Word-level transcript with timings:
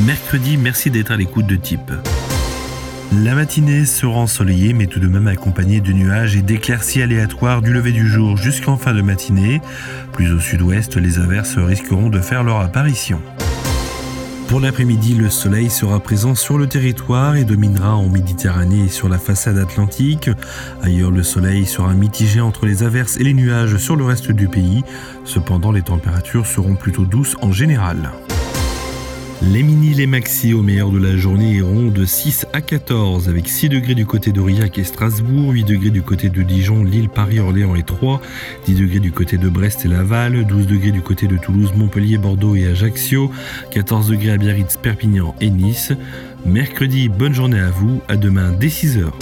Mercredi, 0.00 0.56
merci 0.56 0.90
d'être 0.90 1.12
à 1.12 1.16
l'écoute 1.16 1.46
de 1.46 1.54
Type. 1.54 1.92
La 3.22 3.36
matinée 3.36 3.84
sera 3.84 4.18
ensoleillée 4.18 4.72
mais 4.72 4.88
tout 4.88 4.98
de 4.98 5.06
même 5.06 5.28
accompagnée 5.28 5.80
de 5.80 5.92
nuages 5.92 6.34
et 6.34 6.42
d'éclaircies 6.42 7.00
aléatoires 7.00 7.62
du 7.62 7.72
lever 7.72 7.92
du 7.92 8.08
jour 8.08 8.36
jusqu'en 8.36 8.76
fin 8.76 8.92
de 8.92 9.02
matinée. 9.02 9.60
Plus 10.12 10.32
au 10.32 10.40
sud-ouest, 10.40 10.96
les 10.96 11.20
averses 11.20 11.56
risqueront 11.58 12.08
de 12.08 12.18
faire 12.18 12.42
leur 12.42 12.58
apparition. 12.58 13.22
Pour 14.48 14.58
l'après-midi, 14.58 15.14
le 15.14 15.30
soleil 15.30 15.70
sera 15.70 16.00
présent 16.00 16.34
sur 16.34 16.58
le 16.58 16.66
territoire 16.66 17.36
et 17.36 17.44
dominera 17.44 17.94
en 17.94 18.08
Méditerranée 18.08 18.86
et 18.86 18.88
sur 18.88 19.08
la 19.08 19.18
façade 19.18 19.58
atlantique. 19.58 20.28
Ailleurs, 20.82 21.12
le 21.12 21.22
soleil 21.22 21.66
sera 21.66 21.94
mitigé 21.94 22.40
entre 22.40 22.66
les 22.66 22.82
averses 22.82 23.16
et 23.16 23.24
les 23.24 23.34
nuages 23.34 23.76
sur 23.76 23.94
le 23.94 24.04
reste 24.04 24.32
du 24.32 24.48
pays. 24.48 24.82
Cependant, 25.24 25.70
les 25.70 25.82
températures 25.82 26.46
seront 26.46 26.74
plutôt 26.74 27.04
douces 27.04 27.36
en 27.42 27.52
général. 27.52 28.10
Les 29.52 29.62
mini, 29.62 29.92
les 29.92 30.06
maxi 30.06 30.54
au 30.54 30.62
meilleur 30.62 30.90
de 30.90 30.98
la 30.98 31.16
journée 31.16 31.56
iront 31.56 31.88
de 31.88 32.04
6 32.04 32.46
à 32.52 32.60
14 32.60 33.28
avec 33.28 33.48
6 33.48 33.68
degrés 33.68 33.94
du 33.94 34.06
côté 34.06 34.32
d'Aurillac 34.32 34.78
et 34.78 34.84
Strasbourg, 34.84 35.52
8 35.52 35.64
degrés 35.64 35.90
du 35.90 36.02
côté 36.02 36.30
de 36.30 36.42
Dijon, 36.42 36.82
Lille, 36.82 37.08
Paris, 37.08 37.40
Orléans 37.40 37.74
et 37.74 37.82
Troyes, 37.82 38.20
10 38.66 38.74
degrés 38.74 39.00
du 39.00 39.12
côté 39.12 39.36
de 39.36 39.48
Brest 39.48 39.84
et 39.84 39.88
Laval, 39.88 40.46
12 40.46 40.66
degrés 40.66 40.92
du 40.92 41.02
côté 41.02 41.26
de 41.26 41.36
Toulouse, 41.36 41.72
Montpellier, 41.76 42.16
Bordeaux 42.16 42.56
et 42.56 42.66
Ajaccio, 42.66 43.30
14 43.70 44.08
degrés 44.08 44.30
à 44.30 44.36
Biarritz, 44.38 44.76
Perpignan 44.76 45.34
et 45.40 45.50
Nice. 45.50 45.92
Mercredi, 46.46 47.08
bonne 47.08 47.34
journée 47.34 47.60
à 47.60 47.70
vous, 47.70 48.00
à 48.08 48.16
demain 48.16 48.50
dès 48.58 48.70
6 48.70 48.98
heures. 48.98 49.18